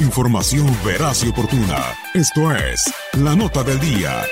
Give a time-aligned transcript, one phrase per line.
[0.00, 1.78] Información veraz y oportuna.
[2.14, 4.22] Esto es La Nota del Día.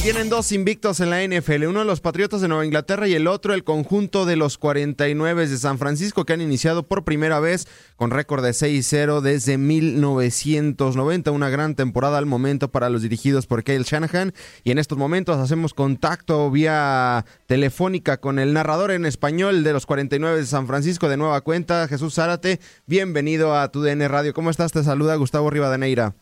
[0.00, 3.26] Mantienen dos invictos en la NFL, uno de los Patriotas de Nueva Inglaterra y el
[3.26, 7.68] otro el conjunto de los 49 de San Francisco que han iniciado por primera vez
[7.96, 13.62] con récord de 6-0 desde 1990, una gran temporada al momento para los dirigidos por
[13.62, 14.32] Kyle Shanahan.
[14.64, 19.84] Y en estos momentos hacemos contacto vía telefónica con el narrador en español de los
[19.84, 24.48] 49 de San Francisco de nueva cuenta, Jesús Zárate, bienvenido a tu DN Radio, ¿cómo
[24.48, 24.72] estás?
[24.72, 26.14] Te saluda Gustavo Rivadeneira.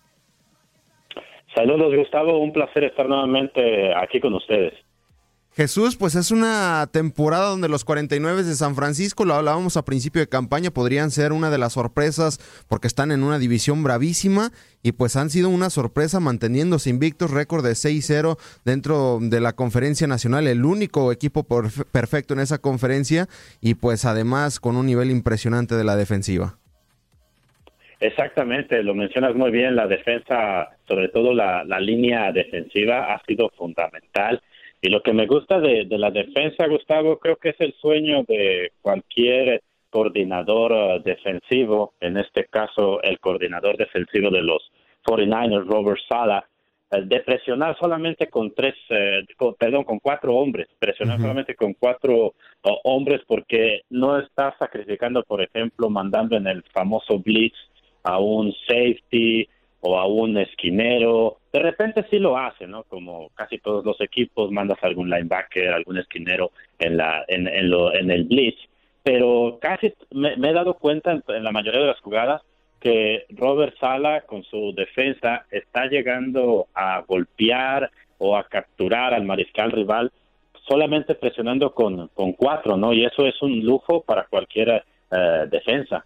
[1.59, 2.39] Saludos, Gustavo.
[2.39, 4.75] Un placer estar nuevamente aquí con ustedes.
[5.57, 10.21] Jesús, pues es una temporada donde los 49 de San Francisco, lo hablábamos a principio
[10.21, 12.39] de campaña, podrían ser una de las sorpresas
[12.69, 14.53] porque están en una división bravísima
[14.85, 20.07] y pues han sido una sorpresa manteniéndose invictos, récord de 6-0 dentro de la conferencia
[20.07, 23.27] nacional, el único equipo perfecto en esa conferencia
[23.61, 26.57] y pues además con un nivel impresionante de la defensiva.
[28.01, 34.41] Exactamente, lo mencionas muy bien, la defensa, sobre todo la, línea defensiva, ha sido fundamental.
[34.81, 38.71] Y lo que me gusta de, la defensa, Gustavo, creo que es el sueño de
[38.81, 44.71] cualquier coordinador uh, defensivo, en este caso el coordinador defensivo de los
[45.05, 46.47] 49ers, Robert Sala,
[46.93, 52.35] uh, de presionar solamente con tres, uh, perdón, con cuatro hombres, presionar solamente con cuatro
[52.85, 57.57] hombres porque no está sacrificando, por ejemplo, mandando en el famoso blitz
[58.03, 59.49] a un safety
[59.81, 61.39] o a un esquinero.
[61.53, 62.85] De repente sí lo hace, ¿no?
[62.85, 67.95] Como casi todos los equipos, mandas algún linebacker, algún esquinero en, la, en, en, lo,
[67.95, 68.59] en el blitz.
[69.03, 72.43] Pero casi me, he dado cuenta en, la mayoría de las jugadas
[72.81, 79.73] que Robert Sala con su defensa está llegando a golpear o a capturar al mariscal
[79.73, 80.13] rival
[80.69, 82.93] solamente presionando con, con cuatro, ¿no?
[82.93, 86.05] Y eso es un lujo para cualquier eh, defensa.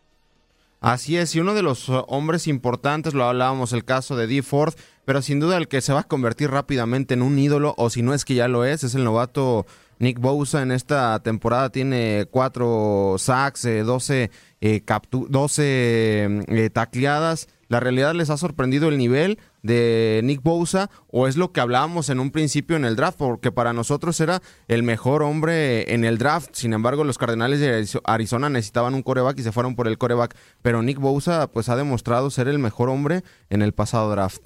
[0.82, 4.42] Así es, y uno de los uh, hombres importantes, lo hablábamos el caso de D.
[4.42, 7.88] Ford, pero sin duda el que se va a convertir rápidamente en un ídolo, o
[7.88, 9.64] si no es que ya lo es, es el novato
[10.00, 10.60] Nick Bosa.
[10.60, 17.48] En esta temporada tiene cuatro sacks, 12, eh, 12 eh, eh, tacleadas.
[17.72, 22.10] La realidad les ha sorprendido el nivel de Nick Bosa o es lo que hablábamos
[22.10, 26.18] en un principio en el draft, porque para nosotros era el mejor hombre en el
[26.18, 26.50] draft.
[26.52, 30.34] Sin embargo, los Cardenales de Arizona necesitaban un coreback y se fueron por el coreback.
[30.60, 34.42] Pero Nick Bosa pues ha demostrado ser el mejor hombre en el pasado draft.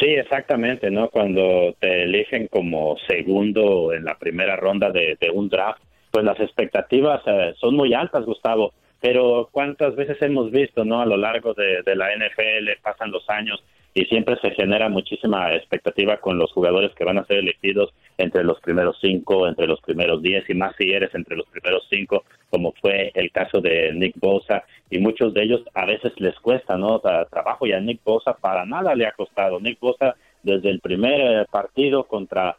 [0.00, 1.08] Sí, exactamente, ¿no?
[1.10, 5.80] Cuando te eligen como segundo en la primera ronda de, un draft,
[6.10, 11.00] pues las expectativas eh, son muy altas, Gustavo pero cuántas veces hemos visto, ¿no?
[11.00, 13.62] A lo largo de, la NFL pasan los años
[13.92, 18.44] y siempre se genera muchísima expectativa con los jugadores que van a ser elegidos entre
[18.44, 22.24] los primeros cinco, entre los primeros diez y más si eres entre los primeros cinco,
[22.50, 26.76] como fue el caso de Nick Bosa y muchos de ellos a veces les cuesta,
[26.76, 27.00] ¿no?
[27.00, 29.58] trabajo y a Nick Bosa para nada le ha costado.
[29.58, 32.56] Nick Bosa desde el primer eh, partido contra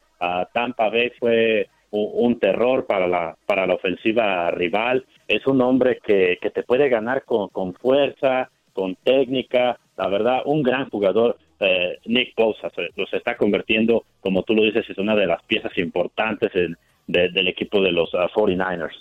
[0.53, 5.05] Tampa Bay fue un, terror para la, para la ofensiva rival.
[5.27, 10.41] Es un hombre que, que te puede ganar con, con fuerza, con técnica, la verdad,
[10.45, 11.37] un gran jugador.
[11.59, 15.77] Eh, Nick Bosa se, está convirtiendo, como tú lo dices, es una de las piezas
[15.77, 18.95] importantes del equipo de los 49ers.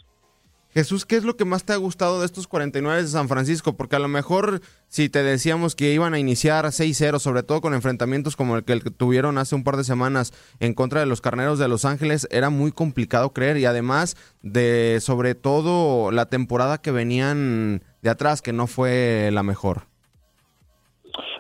[0.73, 3.77] Jesús, ¿qué es lo que más te ha gustado de estos 49 de San Francisco?
[3.77, 7.75] Porque a lo mejor si te decíamos que iban a iniciar 6-0, sobre todo con
[7.75, 11.59] enfrentamientos como el que, tuvieron hace un par de semanas en contra de los Carneros
[11.59, 16.93] de Los Ángeles, era muy complicado creer y además de sobre todo la temporada que
[16.93, 19.83] venían de atrás, que no fue la mejor.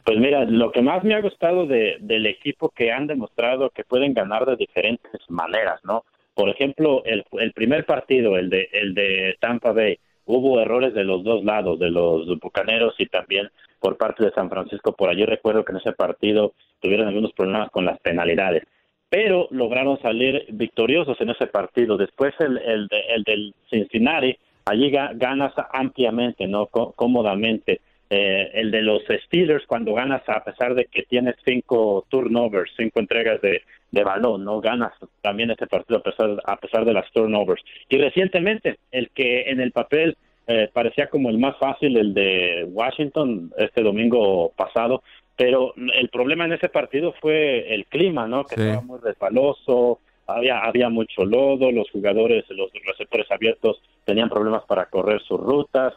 [0.04, 3.84] Pues mira, lo que más me ha gustado de, del equipo que han demostrado que
[3.84, 6.04] pueden ganar de diferentes maneras, ¿no?
[6.40, 11.04] Por ejemplo, el, el primer partido, el de, el de Tampa Bay, hubo errores de
[11.04, 14.96] los dos lados, de los bucaneros y también por parte de San Francisco.
[14.96, 18.62] Por allí recuerdo que en ese partido tuvieron algunos problemas con las penalidades,
[19.10, 21.98] pero lograron salir victoriosos en ese partido.
[21.98, 24.34] Después el, el, el del Cincinnati,
[24.64, 27.82] allí ganas ampliamente, no cómodamente.
[28.08, 32.98] Eh, el de los Steelers cuando ganas a pesar de que tienes cinco turnovers, cinco
[32.98, 37.10] entregas de, de balón, no ganas también este partido a pesar, a pesar de las
[37.12, 37.62] turnovers.
[37.88, 40.16] Y recientemente, el que en el papel
[40.46, 45.02] eh, parecía como el más fácil, el de Washington, este domingo pasado,
[45.36, 48.44] pero el problema en ese partido fue el clima, ¿no?
[48.44, 54.64] Que estaba muy resbaloso, había, había mucho lodo, los jugadores, los receptores abiertos tenían problemas
[54.64, 55.94] para correr sus rutas,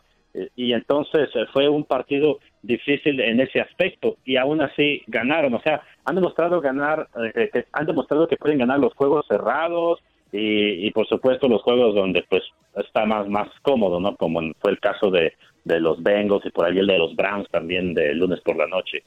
[0.56, 5.62] y entonces eh, fue un partido difícil en ese aspecto y aún así ganaron, o
[5.62, 10.00] sea, han demostrado ganar, eh, que han demostrado que pueden ganar los juegos cerrados
[10.32, 12.42] y, y, por supuesto los juegos donde pues
[12.76, 14.16] está más más cómodo, ¿no?
[14.16, 15.34] Como fue el caso de,
[15.64, 18.68] de los Bengals y por ahí el de los Browns también de lunes por la
[18.68, 19.04] noche.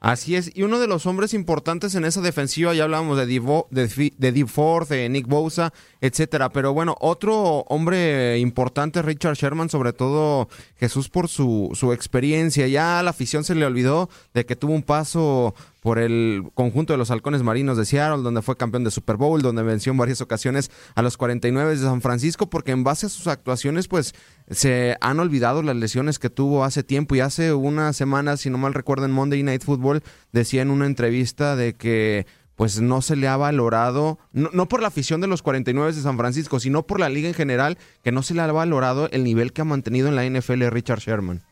[0.00, 3.68] Así es, y uno de los hombres importantes en esa defensiva, ya hablábamos de Divo,
[3.70, 3.86] de,
[4.16, 10.48] de Ford, de Nick Bosa, etcétera, pero bueno, otro hombre importante, Richard Sherman, sobre todo
[10.78, 14.84] Jesús por su, su experiencia, ya la afición se le olvidó de que tuvo un
[14.84, 19.16] paso por el conjunto de los halcones marinos de Seattle, donde fue campeón de Super
[19.16, 23.06] Bowl, donde venció en varias ocasiones a los 49 de San Francisco, porque en base
[23.06, 24.14] a sus actuaciones, pues
[24.50, 28.58] se han olvidado las lesiones que tuvo hace tiempo y hace una semana, si no
[28.58, 32.26] mal recuerdo, en Monday Night Football decía en una entrevista de que
[32.60, 36.02] pues no se le ha valorado, no, no, por la afición de los 49 de
[36.02, 39.24] San Francisco, sino por la liga en general, que no se le ha valorado el
[39.24, 41.42] nivel que ha mantenido en la NFL Richard Sherman.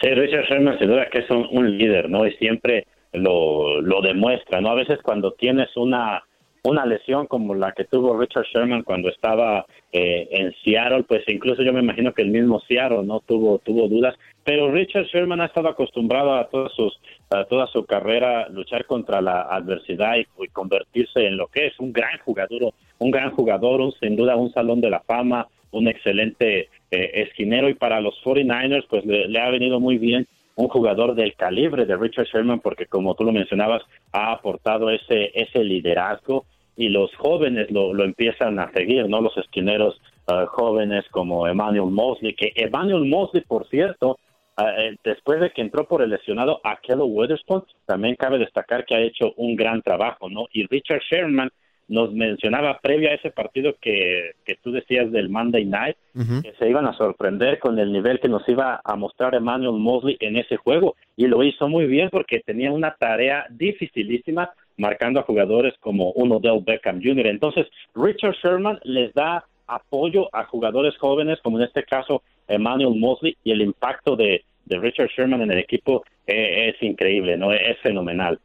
[0.00, 2.26] Sí, Richard Sherman se duda que es un, líder, ¿no?
[2.26, 4.70] Y siempre lo, lo demuestra, ¿no?
[4.70, 6.24] A veces cuando tienes una,
[6.62, 11.62] una lesión como la que tuvo Richard Sherman cuando estaba eh, en Seattle, pues incluso
[11.62, 15.46] yo me imagino que el mismo Seattle no tuvo tuvo dudas, pero Richard Sherman ha
[15.46, 16.98] estado acostumbrado a todas sus
[17.30, 21.78] a toda su carrera luchar contra la adversidad y, y, convertirse en lo que es
[21.78, 25.88] un gran jugador, un gran jugador, un, sin duda un salón de la fama, un
[25.88, 30.26] excelente eh, esquinero y para los 49ers pues le, ha venido muy bien
[30.56, 33.82] un jugador del calibre de Richard Sherman porque como tú lo mencionabas
[34.12, 36.44] ha aportado ese ese liderazgo
[36.76, 39.20] y los jóvenes lo, lo empiezan a seguir, ¿no?
[39.20, 44.18] Los esquineros uh, jóvenes como Emmanuel Mosley, que Emmanuel Mosley, por cierto,
[44.58, 48.94] uh, después de que entró por el lesionado a Kello Witherspoon, también cabe destacar que
[48.94, 50.46] ha hecho un gran trabajo, ¿no?
[50.52, 51.50] Y Richard Sherman
[51.90, 55.96] nos mencionaba previo a ese partido que, que tú decías del Monday Night,
[56.42, 60.16] que se iban a sorprender con el nivel que nos iba a mostrar Emmanuel Mosley
[60.20, 60.94] en ese juego.
[61.16, 66.36] Y lo hizo muy bien porque tenía una tarea dificilísima marcando a jugadores como uno
[66.36, 67.26] Odell Beckham Jr.
[67.26, 73.36] Entonces, Richard Sherman les da apoyo a jugadores jóvenes, como en este caso Emmanuel Mosley,
[73.42, 77.52] y el impacto de, de Richard Sherman en el equipo eh, es increíble, ¿no?
[77.52, 78.38] Es fenomenal.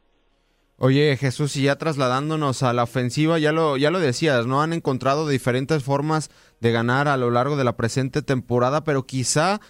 [0.78, 4.60] Oye, Jesús, y ya trasladándonos a la ofensiva, ya lo, ya lo decías, ¿no?
[4.60, 6.30] Han encontrado diferentes formas
[6.60, 9.60] de ganar a lo largo de la presente temporada, pero quizá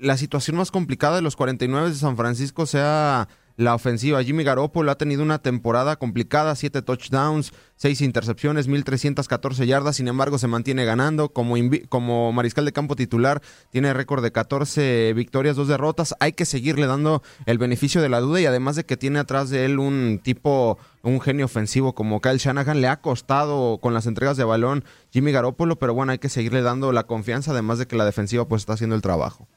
[0.00, 4.22] la situación más complicada de los 49 de San Francisco sea la ofensiva.
[4.22, 10.38] Jimmy Garoppolo ha tenido una temporada complicada, siete touchdowns, seis intercepciones, 1314 yardas, sin embargo
[10.38, 11.54] se mantiene ganando como,
[11.88, 16.14] como mariscal de campo titular, tiene récord de 14 victorias, dos derrotas.
[16.20, 19.50] Hay que seguirle dando el beneficio de la duda y además de que tiene atrás
[19.50, 24.06] de él un tipo, un genio ofensivo como Kyle Shanahan, le ha costado con las
[24.06, 27.86] entregas de balón Jimmy Garoppolo, pero bueno, hay que seguirle dando la confianza, además de
[27.86, 29.48] que la defensiva pues está haciendo el trabajo.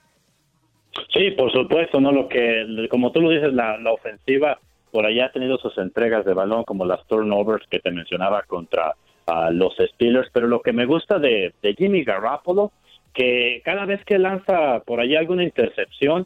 [1.13, 2.12] Sí, por supuesto, ¿no?
[2.12, 4.60] Lo que, como tú lo dices, la, ofensiva
[4.91, 8.96] por allá ha tenido sus entregas de balón, como las turnovers que te mencionaba contra
[9.27, 12.72] uh, los Steelers, pero lo que me gusta de, de Jimmy Garoppolo,
[13.13, 16.25] que cada vez que lanza por allá alguna intercepción,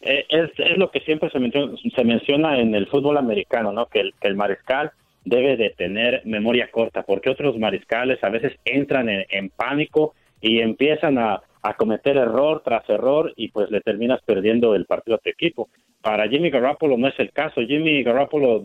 [0.00, 3.86] eh, es, es lo que siempre se menciona, se menciona en el fútbol americano, ¿no?
[3.86, 4.92] Que el, que el mariscal
[5.24, 10.60] debe de tener memoria corta, porque otros mariscales a veces entran en, en pánico y
[10.60, 15.20] empiezan a, a, cometer error tras error y pues le terminas perdiendo el partido a
[15.20, 15.68] tu equipo.
[16.00, 17.62] Para Jimmy Garoppolo no es el caso.
[17.62, 18.62] Jimmy Garoppolo,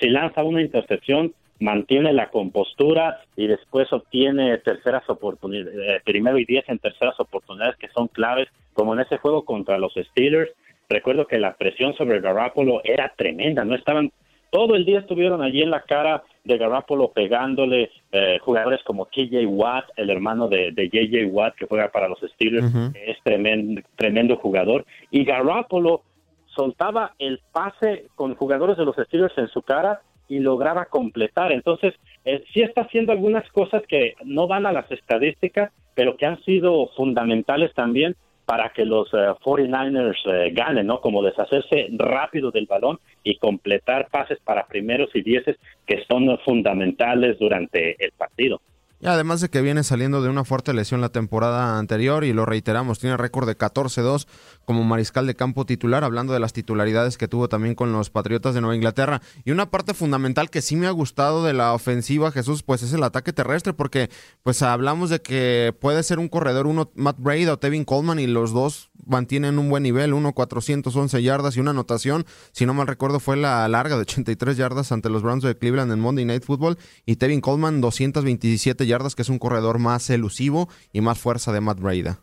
[0.00, 6.44] si lanza una intercepción, mantiene la compostura y después obtiene terceras oportunidades, eh, primero y
[6.44, 10.50] diez en terceras oportunidades que son claves, como en ese juego contra los Steelers.
[10.88, 14.10] Recuerdo que la presión sobre Garoppolo era tremenda, no estaban
[14.50, 19.46] todo el día estuvieron allí en la cara de Garoppolo pegándole eh, jugadores como KJ
[19.46, 24.36] Watt, el hermano de, de JJ Watt que juega para los Steelers, es tremendo, tremendo
[24.36, 24.84] jugador.
[25.10, 26.02] Y Garoppolo
[26.46, 31.52] soltaba el pase con jugadores de los Steelers en su cara y lograba completar.
[31.52, 36.26] Entonces, eh, sí está haciendo algunas cosas que no van a las estadísticas, pero que
[36.26, 38.16] han sido fundamentales también
[38.50, 41.00] para que los 49ers eh, eh, ganen, ¿no?
[41.00, 47.38] Como deshacerse rápido del balón y completar pases para primeros y dieces que son fundamentales
[47.38, 48.60] durante el partido.
[49.02, 52.44] Y además de que viene saliendo de una fuerte lesión la temporada anterior y lo
[52.44, 54.26] reiteramos, tiene récord de 14-2
[54.66, 58.54] como mariscal de campo titular, hablando de las titularidades que tuvo también con los Patriotas
[58.54, 59.22] de Nueva Inglaterra.
[59.44, 62.92] Y una parte fundamental que sí me ha gustado de la ofensiva, Jesús, pues es
[62.92, 64.10] el ataque terrestre, porque
[64.42, 68.26] pues hablamos de que puede ser un corredor, uno Matt Braid o Tevin Coleman y
[68.26, 72.86] los dos mantienen un buen nivel, uno 411 yardas y una anotación, si no mal
[72.86, 76.44] recuerdo fue la larga de 83 yardas ante los Browns de Cleveland en Monday Night
[76.44, 81.52] Football y Tevin Coleman 227 yardas, que es un corredor más elusivo y más fuerza
[81.52, 82.18] de Matt Braida.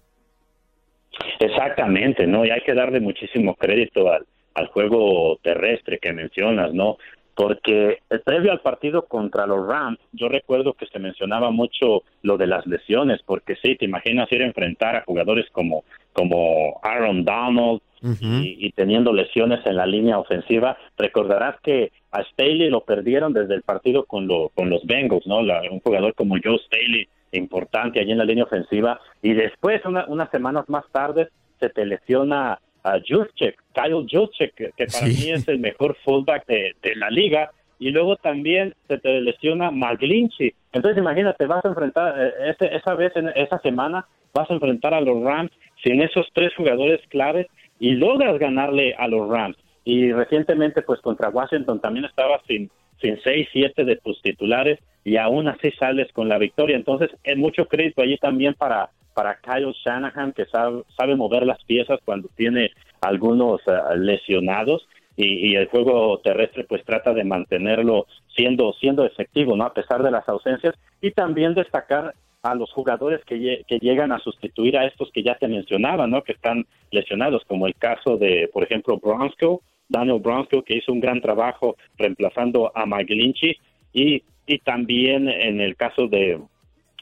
[1.39, 2.45] Exactamente, ¿no?
[2.45, 6.97] Y hay que darle muchísimo crédito al, al juego terrestre que mencionas, ¿no?
[7.37, 12.47] Porque previo al partido contra los Rams, yo recuerdo que se mencionaba mucho lo de
[12.47, 17.81] las lesiones, porque sí, te imaginas ir a enfrentar a jugadores como, como Aaron Donald
[18.01, 20.79] y, y, teniendo lesiones en la línea ofensiva.
[20.97, 25.43] Recordarás que a Staley lo perdieron desde el partido con, lo, con los Bengals, ¿no?
[25.43, 30.05] La, un jugador como Joe Staley, importante allí en la línea ofensiva, y después, una,
[30.07, 31.29] unas semanas más tarde,
[31.59, 32.57] se te lesiona
[32.93, 35.25] a Juszczyk, Kyle Juszczyk, que, para sí.
[35.25, 39.71] mí es el mejor fullback de, de, la liga, y luego también se te lesiona
[39.71, 40.53] McGlinchey.
[40.71, 44.93] Entonces imagínate, vas a enfrentar, eh, ese, esa vez, en esa semana, vas a enfrentar
[44.93, 45.51] a los Rams
[45.83, 47.47] sin esos tres jugadores claves
[47.79, 49.57] y logras ganarle a los Rams.
[49.83, 52.69] Y recientemente, pues contra Washington también estaba sin,
[53.01, 56.75] sin seis, siete de tus titulares y aún así sales con la victoria.
[56.75, 61.57] Entonces, es mucho crédito allí también para, para Kyle Shanahan, que sabe, sabe mover las
[61.63, 62.69] piezas cuando tiene
[63.01, 64.87] algunos uh, lesionados.
[65.15, 68.05] Y, y, el juego terrestre pues trata de mantenerlo
[68.35, 73.25] siendo siendo efectivo no a pesar de las ausencias y también destacar a los jugadores
[73.25, 77.65] que, llegan a sustituir a estos que ya te mencionaba no que están lesionados como
[77.65, 82.85] el caso de por ejemplo Bronco Daniel Bronco que hizo un gran trabajo reemplazando a
[82.85, 83.57] McGlinchey
[83.93, 84.21] y
[84.59, 86.39] también en el caso de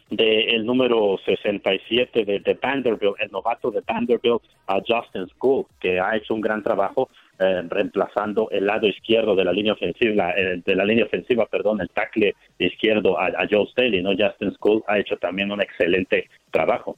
[0.10, 6.00] de el número 67 de, de Vanderbilt, el novato de Vanderbilt, a Justin School, que
[6.00, 7.10] ha hecho un gran trabajo
[7.40, 11.82] eh, reemplazando el lado izquierdo de la línea ofensiva, eh, de la línea ofensiva, perdón,
[11.82, 14.12] el tackle izquierdo a, a Joe Staley, ¿no?
[14.12, 16.96] Justin School ha hecho también un excelente trabajo.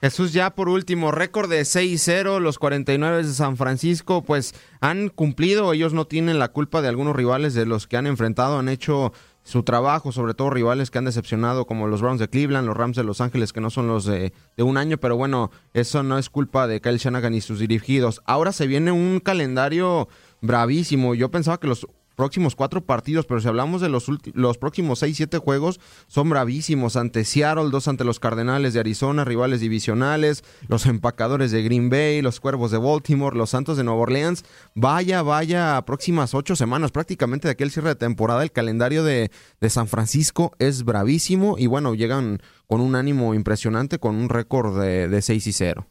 [0.00, 5.72] Jesús, ya por último, récord de 6-0, los 49 de San Francisco, pues han cumplido,
[5.72, 9.12] ellos no tienen la culpa de algunos rivales de los que han enfrentado, han hecho
[9.46, 12.96] su trabajo, sobre todo rivales que han decepcionado como los Browns de Cleveland, los Rams
[12.96, 16.28] de Los Ángeles, que no son los de, un año, pero bueno, eso no es
[16.28, 18.20] culpa de Kyle Shanahan y sus dirigidos.
[18.24, 20.08] Ahora se viene un calendario
[20.40, 21.14] bravísimo.
[21.14, 21.86] Yo pensaba que los
[22.16, 26.96] próximos cuatro partidos, pero si hablamos de los, los próximos seis, siete juegos, son bravísimos.
[26.96, 32.22] Ante Seattle, dos ante los Cardenales de Arizona, rivales divisionales, los empacadores de Green Bay,
[32.22, 34.44] los Cuervos de Baltimore, los Santos de Nueva Orleans.
[34.74, 39.30] Vaya, vaya, próximas ocho semanas, prácticamente de aquel cierre de temporada, el calendario de,
[39.60, 44.80] de San Francisco es bravísimo y bueno, llegan con un ánimo impresionante, con un récord
[44.80, 45.86] de, de 6 y 0.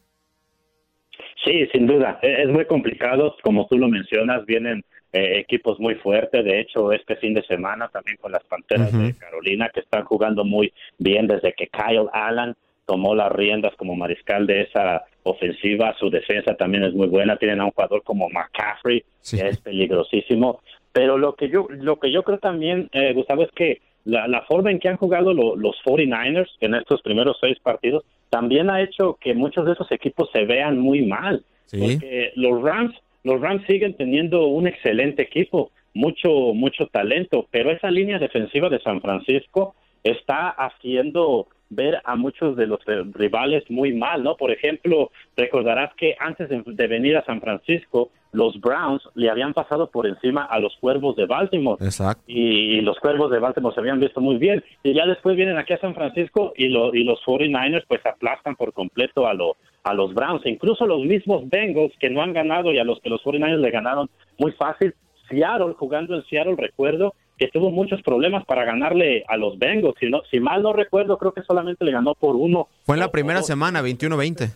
[1.44, 2.18] Sí, sin duda.
[2.22, 6.44] E, Es muy complicado, como tú lo mencionas, vienen eh, equipos muy fuertes.
[6.44, 9.06] De hecho, este fin de semana también con las Panteras uh -huh.
[9.06, 12.54] de Carolina, que están jugando muy bien desde que Kyle Allen
[12.86, 15.94] tomó las riendas como mariscal de esa ofensiva.
[15.98, 17.36] Su defensa también es muy buena.
[17.36, 19.38] Tienen a un jugador como McCaffrey, sí.
[19.38, 20.60] que es peligrosísimo.
[20.92, 24.42] Pero lo que yo, lo que yo creo también, eh, Gustavo, es que la, la,
[24.42, 28.80] forma en que han jugado lo, los 49ers en estos primeros seis partidos también ha
[28.80, 31.44] hecho que muchos de esos equipos se vean muy mal.
[31.66, 31.78] Sí.
[31.80, 32.94] Porque los Rams
[33.26, 38.80] los Rams siguen teniendo un excelente equipo, mucho, mucho talento, pero esa línea defensiva de
[38.80, 44.36] San Francisco está haciendo ver a muchos de los eh, rivales muy mal, ¿no?
[44.36, 49.54] Por ejemplo, recordarás que antes de, de venir a San Francisco, los Browns le habían
[49.54, 51.82] pasado por encima a los Cuervos de Baltimore.
[51.84, 52.22] Exacto.
[52.26, 54.62] Y, los Cuervos de Baltimore se habían visto muy bien.
[54.82, 58.54] Y ya después vienen aquí a San Francisco y, lo, y los 49ers pues aplastan
[58.54, 60.44] por completo a, lo, a los Browns.
[60.44, 63.60] E incluso los mismos Bengals que no han ganado y a los que los 49ers
[63.60, 64.94] le ganaron muy fácil.
[65.28, 69.94] Seattle, jugando en Seattle, recuerdo que tuvo muchos problemas para ganarle a los Bengals.
[70.00, 72.68] Si, no, si mal no recuerdo, creo que solamente le ganó por uno.
[72.82, 74.50] Fue en la primera semana, 21-20.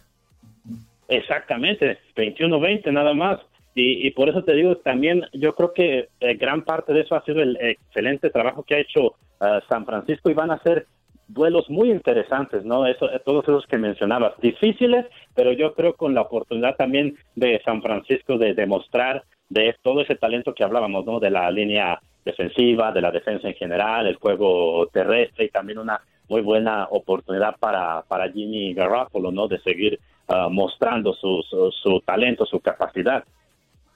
[1.09, 3.41] Exactamente, 21-20 nada más.
[3.73, 7.25] Y, por eso te digo, también yo creo que eh, gran parte de eso ha
[7.25, 10.87] sido el excelente trabajo que ha hecho uh, San Francisco y van a ser
[11.33, 12.87] duelos muy interesantes, ¿no?
[12.87, 17.61] Eso, eh, todos esos que mencionabas, difíciles, pero yo creo con la oportunidad también de
[17.65, 21.21] San Francisco de demostrar de todo ese talento que hablábamos, ¿no?
[21.21, 26.01] De la línea defensiva, de la defensa en general, el juego terrestre y también una
[26.29, 29.49] muy buena oportunidad para, para Jimmy Garoppolo, ¿no?
[29.49, 31.43] De seguir uh, mostrando su,
[31.83, 33.25] su talento, su capacidad.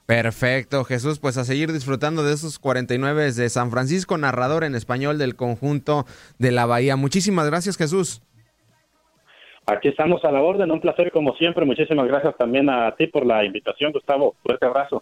[0.05, 5.17] Perfecto, Jesús, pues a seguir disfrutando de esos 49 de San Francisco, narrador en español
[5.17, 6.05] del conjunto
[6.37, 6.95] de la Bahía.
[6.95, 8.21] Muchísimas gracias, Jesús.
[9.65, 11.65] Aquí estamos a la orden, un placer como siempre.
[11.65, 14.35] Muchísimas gracias también a ti por la invitación, Gustavo.
[14.43, 15.01] Fuerte abrazo.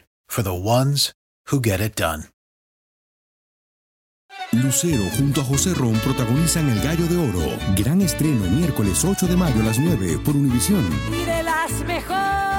[0.31, 1.11] for the ones
[1.49, 2.29] who get it done.
[4.53, 7.57] Lucero junto a José Ron protagonizan El Gallo de Oro.
[7.75, 10.87] Gran estreno miércoles 8 de mayo a las 9 por Univisión.
[11.11, 12.50] Y de las mejores.